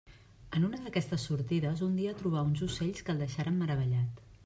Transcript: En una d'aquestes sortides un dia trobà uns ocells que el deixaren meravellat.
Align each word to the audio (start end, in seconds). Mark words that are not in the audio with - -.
En 0.59 0.63
una 0.67 0.79
d'aquestes 0.85 1.27
sortides 1.29 1.85
un 1.89 2.01
dia 2.01 2.17
trobà 2.25 2.43
uns 2.49 2.67
ocells 2.71 3.07
que 3.07 3.17
el 3.17 3.25
deixaren 3.27 3.65
meravellat. 3.65 4.29